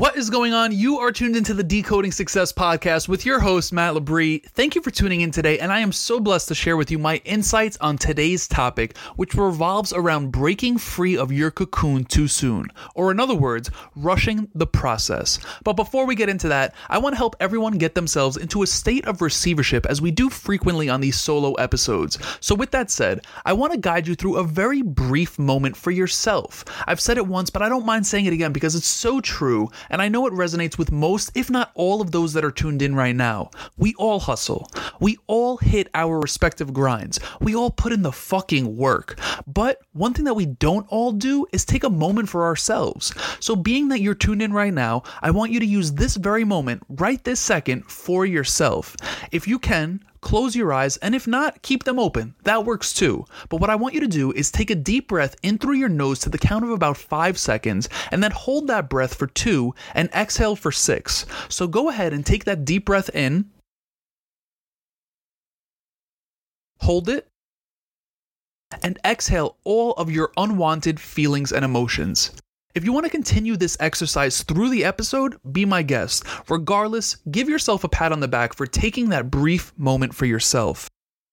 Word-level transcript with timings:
What 0.00 0.16
is 0.16 0.30
going 0.30 0.54
on? 0.54 0.72
You 0.72 0.98
are 1.00 1.12
tuned 1.12 1.36
into 1.36 1.52
the 1.52 1.62
Decoding 1.62 2.10
Success 2.10 2.54
podcast 2.54 3.06
with 3.06 3.26
your 3.26 3.38
host, 3.38 3.70
Matt 3.70 3.92
Labrie. 3.92 4.42
Thank 4.46 4.74
you 4.74 4.80
for 4.80 4.90
tuning 4.90 5.20
in 5.20 5.30
today, 5.30 5.58
and 5.58 5.70
I 5.70 5.80
am 5.80 5.92
so 5.92 6.18
blessed 6.18 6.48
to 6.48 6.54
share 6.54 6.78
with 6.78 6.90
you 6.90 6.98
my 6.98 7.20
insights 7.26 7.76
on 7.82 7.98
today's 7.98 8.48
topic, 8.48 8.96
which 9.16 9.34
revolves 9.34 9.92
around 9.92 10.32
breaking 10.32 10.78
free 10.78 11.18
of 11.18 11.30
your 11.30 11.50
cocoon 11.50 12.04
too 12.04 12.28
soon, 12.28 12.68
or 12.94 13.10
in 13.10 13.20
other 13.20 13.34
words, 13.34 13.70
rushing 13.94 14.48
the 14.54 14.66
process. 14.66 15.38
But 15.64 15.74
before 15.74 16.06
we 16.06 16.14
get 16.14 16.30
into 16.30 16.48
that, 16.48 16.74
I 16.88 16.96
want 16.96 17.12
to 17.12 17.18
help 17.18 17.36
everyone 17.38 17.76
get 17.76 17.94
themselves 17.94 18.38
into 18.38 18.62
a 18.62 18.66
state 18.66 19.04
of 19.06 19.20
receivership 19.20 19.84
as 19.84 20.00
we 20.00 20.10
do 20.10 20.30
frequently 20.30 20.88
on 20.88 21.02
these 21.02 21.20
solo 21.20 21.52
episodes. 21.56 22.16
So, 22.40 22.54
with 22.54 22.70
that 22.70 22.90
said, 22.90 23.26
I 23.44 23.52
want 23.52 23.74
to 23.74 23.78
guide 23.78 24.08
you 24.08 24.14
through 24.14 24.36
a 24.36 24.44
very 24.44 24.80
brief 24.80 25.38
moment 25.38 25.76
for 25.76 25.90
yourself. 25.90 26.64
I've 26.86 27.00
said 27.00 27.18
it 27.18 27.26
once, 27.26 27.50
but 27.50 27.60
I 27.60 27.68
don't 27.68 27.84
mind 27.84 28.06
saying 28.06 28.24
it 28.24 28.32
again 28.32 28.54
because 28.54 28.74
it's 28.74 28.86
so 28.86 29.20
true 29.20 29.68
and 29.90 30.00
I 30.00 30.08
know 30.08 30.26
it 30.26 30.32
resonates 30.32 30.78
with 30.78 30.90
most, 30.92 31.30
if 31.34 31.50
not 31.50 31.70
all, 31.74 32.00
of 32.00 32.12
those 32.12 32.32
that 32.32 32.44
are 32.44 32.50
tuned 32.50 32.80
in 32.80 32.94
right 32.94 33.14
now. 33.14 33.50
We 33.76 33.94
all 33.98 34.20
hustle. 34.20 34.70
We 35.00 35.18
all 35.26 35.56
hit 35.58 35.88
our 35.94 36.18
respective 36.18 36.72
grinds. 36.72 37.18
We 37.40 37.54
all 37.54 37.70
put 37.70 37.92
in 37.92 38.02
the 38.02 38.12
fucking 38.12 38.76
work. 38.76 39.18
But 39.46 39.82
one 39.92 40.14
thing 40.14 40.24
that 40.26 40.34
we 40.34 40.46
don't 40.46 40.86
all 40.88 41.10
do 41.10 41.46
is 41.52 41.64
take 41.64 41.82
a 41.82 41.90
moment 41.90 42.28
for 42.28 42.44
ourselves. 42.44 43.12
So, 43.40 43.56
being 43.56 43.88
that 43.88 44.00
you're 44.00 44.14
tuned 44.14 44.40
in 44.40 44.52
right 44.52 44.72
now, 44.72 45.02
I 45.20 45.32
want 45.32 45.50
you 45.50 45.58
to 45.58 45.66
use 45.66 45.92
this 45.92 46.14
very 46.14 46.44
moment, 46.44 46.84
right 46.88 47.22
this 47.24 47.40
second, 47.40 47.86
for 47.86 48.24
yourself. 48.24 48.96
If 49.32 49.48
you 49.48 49.58
can, 49.58 50.04
close 50.20 50.54
your 50.54 50.72
eyes, 50.72 50.96
and 50.98 51.14
if 51.14 51.26
not, 51.26 51.62
keep 51.62 51.82
them 51.82 51.98
open. 51.98 52.36
That 52.44 52.64
works 52.64 52.92
too. 52.92 53.24
But 53.48 53.60
what 53.60 53.70
I 53.70 53.74
want 53.74 53.94
you 53.94 54.00
to 54.00 54.06
do 54.06 54.30
is 54.32 54.52
take 54.52 54.70
a 54.70 54.76
deep 54.76 55.08
breath 55.08 55.34
in 55.42 55.58
through 55.58 55.76
your 55.76 55.88
nose 55.88 56.20
to 56.20 56.28
the 56.28 56.38
count 56.38 56.64
of 56.64 56.70
about 56.70 56.96
five 56.96 57.36
seconds, 57.36 57.88
and 58.12 58.22
then 58.22 58.30
hold 58.30 58.68
that 58.68 58.88
breath 58.88 59.14
for 59.14 59.26
two 59.26 59.74
and 59.94 60.08
exhale 60.10 60.54
for 60.54 60.70
six. 60.70 61.26
So 61.48 61.66
go 61.66 61.88
ahead 61.88 62.12
and 62.12 62.24
take 62.24 62.44
that 62.44 62.64
deep 62.64 62.84
breath 62.84 63.10
in, 63.12 63.50
hold 66.78 67.08
it, 67.08 67.29
and 68.82 68.98
exhale 69.04 69.56
all 69.64 69.92
of 69.92 70.10
your 70.10 70.32
unwanted 70.36 71.00
feelings 71.00 71.52
and 71.52 71.64
emotions. 71.64 72.32
If 72.74 72.84
you 72.84 72.92
want 72.92 73.04
to 73.04 73.10
continue 73.10 73.56
this 73.56 73.76
exercise 73.80 74.42
through 74.44 74.70
the 74.70 74.84
episode, 74.84 75.36
be 75.50 75.64
my 75.64 75.82
guest. 75.82 76.24
Regardless, 76.48 77.16
give 77.30 77.48
yourself 77.48 77.82
a 77.82 77.88
pat 77.88 78.12
on 78.12 78.20
the 78.20 78.28
back 78.28 78.54
for 78.54 78.66
taking 78.66 79.08
that 79.08 79.30
brief 79.30 79.72
moment 79.76 80.14
for 80.14 80.26
yourself. 80.26 80.88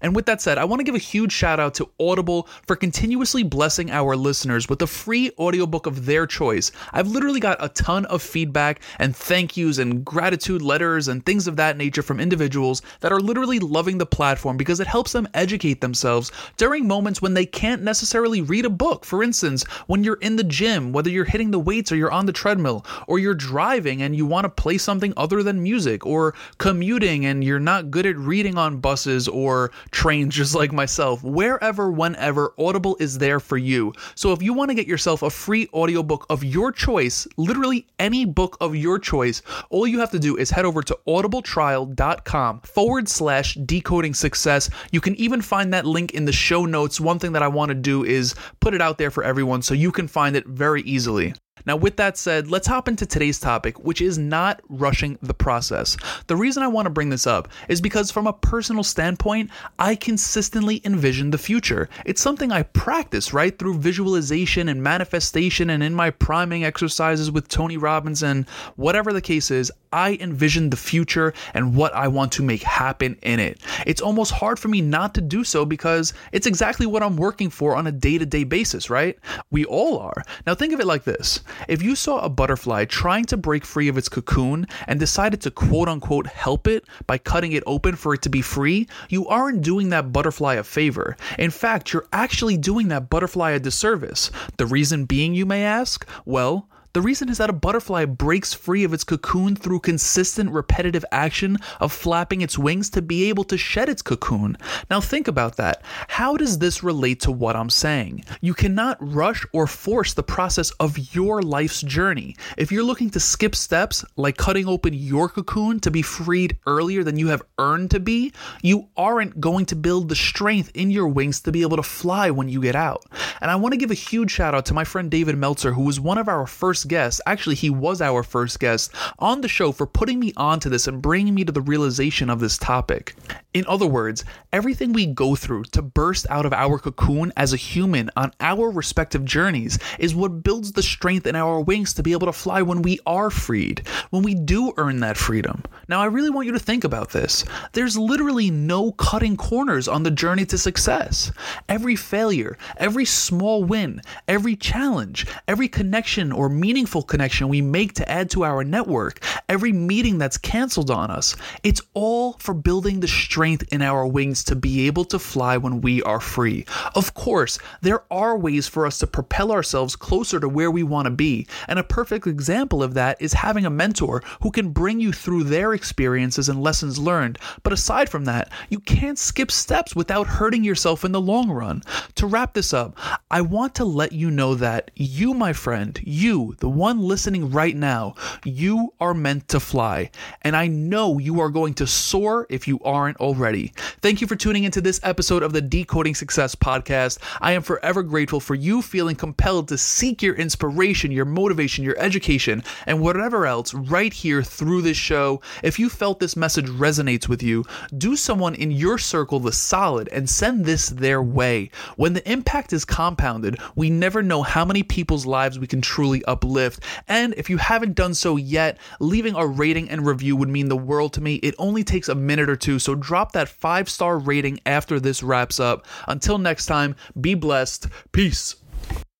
And 0.00 0.14
with 0.14 0.26
that 0.26 0.40
said, 0.40 0.58
I 0.58 0.64
want 0.64 0.80
to 0.80 0.84
give 0.84 0.94
a 0.94 0.98
huge 0.98 1.32
shout 1.32 1.58
out 1.58 1.74
to 1.74 1.90
Audible 1.98 2.48
for 2.66 2.76
continuously 2.76 3.42
blessing 3.42 3.90
our 3.90 4.16
listeners 4.16 4.68
with 4.68 4.80
a 4.82 4.86
free 4.86 5.30
audiobook 5.38 5.86
of 5.86 6.06
their 6.06 6.26
choice. 6.26 6.70
I've 6.92 7.08
literally 7.08 7.40
got 7.40 7.62
a 7.62 7.68
ton 7.70 8.04
of 8.06 8.22
feedback 8.22 8.80
and 8.98 9.14
thank 9.14 9.56
yous 9.56 9.78
and 9.78 10.04
gratitude 10.04 10.62
letters 10.62 11.08
and 11.08 11.24
things 11.24 11.48
of 11.48 11.56
that 11.56 11.76
nature 11.76 12.02
from 12.02 12.20
individuals 12.20 12.82
that 13.00 13.12
are 13.12 13.20
literally 13.20 13.58
loving 13.58 13.98
the 13.98 14.06
platform 14.06 14.56
because 14.56 14.80
it 14.80 14.86
helps 14.86 15.12
them 15.12 15.28
educate 15.34 15.80
themselves 15.80 16.30
during 16.56 16.86
moments 16.86 17.20
when 17.20 17.34
they 17.34 17.46
can't 17.46 17.82
necessarily 17.82 18.40
read 18.40 18.64
a 18.64 18.70
book. 18.70 19.04
For 19.04 19.22
instance, 19.22 19.64
when 19.86 20.04
you're 20.04 20.18
in 20.20 20.36
the 20.36 20.44
gym, 20.44 20.92
whether 20.92 21.10
you're 21.10 21.24
hitting 21.24 21.50
the 21.50 21.58
weights 21.58 21.90
or 21.90 21.96
you're 21.96 22.12
on 22.12 22.26
the 22.26 22.32
treadmill, 22.32 22.84
or 23.06 23.18
you're 23.18 23.34
driving 23.34 24.02
and 24.02 24.14
you 24.14 24.26
want 24.26 24.44
to 24.44 24.48
play 24.48 24.78
something 24.78 25.12
other 25.16 25.42
than 25.42 25.62
music, 25.62 26.06
or 26.06 26.34
commuting 26.58 27.26
and 27.26 27.42
you're 27.42 27.58
not 27.58 27.90
good 27.90 28.06
at 28.06 28.16
reading 28.16 28.56
on 28.56 28.78
buses 28.78 29.28
or 29.28 29.70
trained 29.90 30.32
just 30.32 30.54
like 30.54 30.72
myself. 30.72 31.22
Wherever, 31.22 31.90
whenever, 31.90 32.52
Audible 32.58 32.96
is 33.00 33.18
there 33.18 33.40
for 33.40 33.56
you. 33.56 33.92
So 34.14 34.32
if 34.32 34.42
you 34.42 34.52
want 34.52 34.70
to 34.70 34.74
get 34.74 34.86
yourself 34.86 35.22
a 35.22 35.30
free 35.30 35.68
audiobook 35.72 36.26
of 36.30 36.44
your 36.44 36.72
choice, 36.72 37.26
literally 37.36 37.86
any 37.98 38.24
book 38.24 38.56
of 38.60 38.74
your 38.74 38.98
choice, 38.98 39.42
all 39.70 39.86
you 39.86 40.00
have 40.00 40.10
to 40.12 40.18
do 40.18 40.36
is 40.36 40.50
head 40.50 40.64
over 40.64 40.82
to 40.82 40.98
audibletrial.com 41.06 42.60
forward 42.60 43.08
slash 43.08 43.54
decoding 43.54 44.14
success. 44.14 44.70
You 44.90 45.00
can 45.00 45.14
even 45.16 45.42
find 45.42 45.72
that 45.72 45.86
link 45.86 46.12
in 46.12 46.24
the 46.24 46.32
show 46.32 46.64
notes. 46.64 47.00
One 47.00 47.18
thing 47.18 47.32
that 47.32 47.42
I 47.42 47.48
want 47.48 47.70
to 47.70 47.74
do 47.74 48.04
is 48.04 48.34
put 48.60 48.74
it 48.74 48.82
out 48.82 48.98
there 48.98 49.10
for 49.10 49.24
everyone 49.24 49.62
so 49.62 49.74
you 49.74 49.92
can 49.92 50.08
find 50.08 50.36
it 50.36 50.46
very 50.46 50.82
easily. 50.82 51.34
Now, 51.66 51.76
with 51.76 51.96
that 51.96 52.16
said, 52.16 52.48
let's 52.48 52.66
hop 52.66 52.88
into 52.88 53.06
today's 53.06 53.40
topic, 53.40 53.78
which 53.84 54.00
is 54.00 54.18
not 54.18 54.60
rushing 54.68 55.18
the 55.22 55.34
process. 55.34 55.96
The 56.26 56.36
reason 56.36 56.62
I 56.62 56.68
want 56.68 56.86
to 56.86 56.90
bring 56.90 57.10
this 57.10 57.26
up 57.26 57.48
is 57.68 57.80
because, 57.80 58.10
from 58.10 58.26
a 58.26 58.32
personal 58.32 58.82
standpoint, 58.82 59.50
I 59.78 59.94
consistently 59.94 60.80
envision 60.84 61.30
the 61.30 61.38
future. 61.38 61.88
It's 62.04 62.22
something 62.22 62.52
I 62.52 62.62
practice, 62.62 63.32
right, 63.32 63.58
through 63.58 63.78
visualization 63.78 64.68
and 64.68 64.82
manifestation, 64.82 65.70
and 65.70 65.82
in 65.82 65.94
my 65.94 66.10
priming 66.10 66.64
exercises 66.64 67.30
with 67.30 67.48
Tony 67.48 67.76
Robbins, 67.76 68.22
and 68.22 68.48
whatever 68.76 69.12
the 69.12 69.20
case 69.20 69.50
is, 69.50 69.72
I 69.92 70.18
envision 70.20 70.70
the 70.70 70.76
future 70.76 71.32
and 71.54 71.74
what 71.74 71.94
I 71.94 72.08
want 72.08 72.32
to 72.32 72.42
make 72.42 72.62
happen 72.62 73.18
in 73.22 73.40
it. 73.40 73.60
It's 73.86 74.00
almost 74.00 74.32
hard 74.32 74.58
for 74.58 74.68
me 74.68 74.80
not 74.80 75.14
to 75.14 75.20
do 75.20 75.44
so 75.44 75.64
because 75.64 76.12
it's 76.32 76.46
exactly 76.46 76.86
what 76.86 77.02
I'm 77.02 77.16
working 77.16 77.50
for 77.50 77.76
on 77.76 77.86
a 77.86 77.92
day 77.92 78.18
to 78.18 78.26
day 78.26 78.44
basis, 78.44 78.90
right? 78.90 79.18
We 79.50 79.64
all 79.64 79.98
are. 79.98 80.22
Now, 80.46 80.54
think 80.54 80.72
of 80.72 80.80
it 80.80 80.86
like 80.86 81.04
this 81.04 81.40
if 81.68 81.82
you 81.82 81.94
saw 81.96 82.20
a 82.20 82.28
butterfly 82.28 82.84
trying 82.84 83.24
to 83.26 83.36
break 83.36 83.64
free 83.64 83.88
of 83.88 83.98
its 83.98 84.08
cocoon 84.08 84.66
and 84.86 85.00
decided 85.00 85.40
to 85.42 85.50
quote 85.50 85.88
unquote 85.88 86.26
help 86.26 86.66
it 86.66 86.84
by 87.06 87.18
cutting 87.18 87.52
it 87.52 87.62
open 87.66 87.96
for 87.96 88.14
it 88.14 88.22
to 88.22 88.28
be 88.28 88.42
free, 88.42 88.86
you 89.08 89.26
aren't 89.28 89.62
doing 89.62 89.88
that 89.90 90.12
butterfly 90.12 90.54
a 90.54 90.64
favor. 90.64 91.16
In 91.38 91.50
fact, 91.50 91.92
you're 91.92 92.06
actually 92.12 92.56
doing 92.56 92.88
that 92.88 93.10
butterfly 93.10 93.52
a 93.52 93.58
disservice. 93.58 94.30
The 94.56 94.66
reason 94.66 95.04
being, 95.04 95.34
you 95.34 95.46
may 95.46 95.64
ask? 95.64 96.06
Well, 96.24 96.68
the 96.98 97.02
reason 97.02 97.28
is 97.28 97.38
that 97.38 97.48
a 97.48 97.52
butterfly 97.52 98.06
breaks 98.06 98.52
free 98.52 98.82
of 98.82 98.92
its 98.92 99.04
cocoon 99.04 99.54
through 99.54 99.78
consistent 99.78 100.50
repetitive 100.50 101.04
action 101.12 101.56
of 101.78 101.92
flapping 101.92 102.40
its 102.40 102.58
wings 102.58 102.90
to 102.90 103.00
be 103.00 103.28
able 103.28 103.44
to 103.44 103.56
shed 103.56 103.88
its 103.88 104.02
cocoon. 104.02 104.56
Now 104.90 105.00
think 105.00 105.28
about 105.28 105.58
that. 105.58 105.82
How 106.08 106.36
does 106.36 106.58
this 106.58 106.82
relate 106.82 107.20
to 107.20 107.30
what 107.30 107.54
I'm 107.54 107.70
saying? 107.70 108.24
You 108.40 108.52
cannot 108.52 108.96
rush 109.00 109.46
or 109.52 109.68
force 109.68 110.12
the 110.12 110.24
process 110.24 110.72
of 110.80 111.14
your 111.14 111.40
life's 111.40 111.82
journey. 111.82 112.34
If 112.56 112.72
you're 112.72 112.82
looking 112.82 113.10
to 113.10 113.20
skip 113.20 113.54
steps, 113.54 114.04
like 114.16 114.36
cutting 114.36 114.66
open 114.66 114.92
your 114.92 115.28
cocoon 115.28 115.78
to 115.78 115.92
be 115.92 116.02
freed 116.02 116.58
earlier 116.66 117.04
than 117.04 117.16
you 117.16 117.28
have 117.28 117.44
earned 117.60 117.92
to 117.92 118.00
be, 118.00 118.32
you 118.60 118.88
aren't 118.96 119.40
going 119.40 119.66
to 119.66 119.76
build 119.76 120.08
the 120.08 120.16
strength 120.16 120.72
in 120.74 120.90
your 120.90 121.06
wings 121.06 121.42
to 121.42 121.52
be 121.52 121.62
able 121.62 121.76
to 121.76 121.82
fly 121.84 122.28
when 122.32 122.48
you 122.48 122.60
get 122.60 122.74
out. 122.74 123.04
And 123.40 123.52
I 123.52 123.54
want 123.54 123.74
to 123.74 123.78
give 123.78 123.92
a 123.92 123.94
huge 123.94 124.32
shout 124.32 124.56
out 124.56 124.66
to 124.66 124.74
my 124.74 124.82
friend 124.82 125.08
David 125.08 125.38
Meltzer, 125.38 125.70
who 125.70 125.82
was 125.82 126.00
one 126.00 126.18
of 126.18 126.26
our 126.26 126.44
first 126.44 126.87
guest. 126.88 127.20
Actually, 127.26 127.54
he 127.56 127.70
was 127.70 128.00
our 128.00 128.22
first 128.22 128.58
guest 128.58 128.92
on 129.18 129.40
the 129.40 129.48
show 129.48 129.72
for 129.72 129.86
putting 129.86 130.18
me 130.18 130.32
onto 130.36 130.68
this 130.68 130.86
and 130.86 131.00
bringing 131.00 131.34
me 131.34 131.44
to 131.44 131.52
the 131.52 131.60
realization 131.60 132.28
of 132.30 132.40
this 132.40 132.58
topic. 132.58 133.14
In 133.58 133.66
other 133.66 133.88
words, 133.88 134.24
everything 134.52 134.92
we 134.92 135.04
go 135.04 135.34
through 135.34 135.64
to 135.72 135.82
burst 135.82 136.28
out 136.30 136.46
of 136.46 136.52
our 136.52 136.78
cocoon 136.78 137.32
as 137.36 137.52
a 137.52 137.56
human 137.56 138.08
on 138.16 138.30
our 138.38 138.70
respective 138.70 139.24
journeys 139.24 139.80
is 139.98 140.14
what 140.14 140.44
builds 140.44 140.70
the 140.70 140.82
strength 140.82 141.26
in 141.26 141.34
our 141.34 141.60
wings 141.60 141.92
to 141.94 142.04
be 142.04 142.12
able 142.12 142.28
to 142.28 142.32
fly 142.32 142.62
when 142.62 142.82
we 142.82 143.00
are 143.04 143.30
freed, 143.30 143.82
when 144.10 144.22
we 144.22 144.36
do 144.36 144.72
earn 144.76 145.00
that 145.00 145.16
freedom. 145.16 145.64
Now, 145.88 146.00
I 146.00 146.04
really 146.04 146.30
want 146.30 146.46
you 146.46 146.52
to 146.52 146.60
think 146.60 146.84
about 146.84 147.10
this. 147.10 147.44
There's 147.72 147.98
literally 147.98 148.48
no 148.48 148.92
cutting 148.92 149.36
corners 149.36 149.88
on 149.88 150.04
the 150.04 150.12
journey 150.12 150.46
to 150.46 150.56
success. 150.56 151.32
Every 151.68 151.96
failure, 151.96 152.56
every 152.76 153.06
small 153.06 153.64
win, 153.64 154.02
every 154.28 154.54
challenge, 154.54 155.26
every 155.48 155.66
connection 155.66 156.30
or 156.30 156.48
meaningful 156.48 157.02
connection 157.02 157.48
we 157.48 157.60
make 157.60 157.94
to 157.94 158.08
add 158.08 158.30
to 158.30 158.44
our 158.44 158.62
network, 158.62 159.18
every 159.48 159.72
meeting 159.72 160.18
that's 160.18 160.36
canceled 160.36 160.90
on 160.90 161.10
us, 161.10 161.34
it's 161.62 161.80
all 161.94 162.34
for 162.34 162.52
building 162.52 163.00
the 163.00 163.08
strength 163.08 163.64
in 163.72 163.80
our 163.80 164.06
wings 164.06 164.44
to 164.44 164.54
be 164.54 164.86
able 164.86 165.04
to 165.06 165.18
fly 165.18 165.56
when 165.56 165.80
we 165.80 166.02
are 166.02 166.20
free. 166.20 166.66
Of 166.94 167.14
course, 167.14 167.58
there 167.80 168.02
are 168.10 168.36
ways 168.36 168.68
for 168.68 168.86
us 168.86 168.98
to 168.98 169.06
propel 169.06 169.50
ourselves 169.50 169.96
closer 169.96 170.38
to 170.38 170.48
where 170.48 170.70
we 170.70 170.82
want 170.82 171.06
to 171.06 171.10
be, 171.10 171.46
and 171.66 171.78
a 171.78 171.84
perfect 171.84 172.26
example 172.26 172.82
of 172.82 172.94
that 172.94 173.20
is 173.20 173.32
having 173.32 173.64
a 173.64 173.70
mentor 173.70 174.22
who 174.42 174.50
can 174.50 174.70
bring 174.70 175.00
you 175.00 175.12
through 175.12 175.44
their 175.44 175.72
experiences 175.72 176.48
and 176.48 176.62
lessons 176.62 176.98
learned. 176.98 177.38
But 177.62 177.72
aside 177.72 178.08
from 178.08 178.26
that, 178.26 178.52
you 178.68 178.80
can't 178.80 179.18
skip 179.18 179.50
steps 179.50 179.96
without 179.96 180.26
hurting 180.26 180.64
yourself 180.64 181.04
in 181.04 181.12
the 181.12 181.20
long 181.20 181.50
run. 181.50 181.82
To 182.16 182.26
wrap 182.26 182.52
this 182.52 182.74
up, 182.74 182.98
I 183.30 183.40
want 183.40 183.74
to 183.76 183.84
let 183.84 184.12
you 184.12 184.30
know 184.30 184.54
that 184.56 184.90
you, 184.94 185.32
my 185.32 185.52
friend, 185.52 185.98
you, 186.04 186.54
the 186.58 186.68
one 186.68 187.00
listening 187.00 187.50
right 187.50 187.76
now, 187.76 188.14
you 188.44 188.92
are 189.00 189.14
meant 189.14 189.37
to 189.48 189.60
fly. 189.60 190.10
And 190.42 190.56
I 190.56 190.66
know 190.66 191.18
you 191.18 191.40
are 191.40 191.50
going 191.50 191.74
to 191.74 191.86
soar 191.86 192.46
if 192.50 192.66
you 192.66 192.80
aren't 192.80 193.18
already. 193.18 193.72
Thank 194.00 194.20
you 194.20 194.26
for 194.26 194.36
tuning 194.36 194.64
into 194.64 194.80
this 194.80 195.00
episode 195.02 195.42
of 195.42 195.52
the 195.52 195.60
Decoding 195.60 196.14
Success 196.14 196.54
podcast. 196.54 197.18
I 197.40 197.52
am 197.52 197.62
forever 197.62 198.02
grateful 198.02 198.40
for 198.40 198.54
you 198.54 198.82
feeling 198.82 199.16
compelled 199.16 199.68
to 199.68 199.78
seek 199.78 200.22
your 200.22 200.34
inspiration, 200.34 201.12
your 201.12 201.24
motivation, 201.24 201.84
your 201.84 201.98
education, 201.98 202.64
and 202.86 203.00
whatever 203.00 203.46
else 203.46 203.72
right 203.74 204.12
here 204.12 204.42
through 204.42 204.82
this 204.82 204.96
show. 204.96 205.40
If 205.62 205.78
you 205.78 205.88
felt 205.88 206.20
this 206.20 206.36
message 206.36 206.66
resonates 206.66 207.28
with 207.28 207.42
you, 207.42 207.64
do 207.96 208.16
someone 208.16 208.54
in 208.54 208.70
your 208.70 208.98
circle 208.98 209.40
the 209.40 209.52
solid 209.52 210.08
and 210.08 210.28
send 210.28 210.64
this 210.64 210.88
their 210.88 211.22
way. 211.22 211.70
When 211.96 212.12
the 212.12 212.30
impact 212.30 212.72
is 212.72 212.84
compounded, 212.84 213.58
we 213.74 213.90
never 213.90 214.22
know 214.22 214.42
how 214.42 214.64
many 214.64 214.82
people's 214.82 215.26
lives 215.26 215.58
we 215.58 215.66
can 215.66 215.80
truly 215.80 216.24
uplift. 216.24 216.82
And 217.08 217.34
if 217.36 217.50
you 217.50 217.56
haven't 217.56 217.94
done 217.94 218.14
so 218.14 218.36
yet, 218.36 218.78
leaving 219.28 219.42
a 219.42 219.46
rating 219.46 219.90
and 219.90 220.06
review 220.06 220.36
would 220.36 220.48
mean 220.48 220.68
the 220.68 220.76
world 220.76 221.12
to 221.12 221.20
me. 221.20 221.36
It 221.36 221.54
only 221.58 221.84
takes 221.84 222.08
a 222.08 222.14
minute 222.14 222.48
or 222.48 222.56
two, 222.56 222.78
so 222.78 222.94
drop 222.94 223.32
that 223.32 223.48
five 223.48 223.88
star 223.88 224.18
rating 224.18 224.60
after 224.64 224.98
this 224.98 225.22
wraps 225.22 225.60
up. 225.60 225.86
Until 226.06 226.38
next 226.38 226.66
time, 226.66 226.96
be 227.20 227.34
blessed. 227.34 227.88
Peace. 228.12 228.56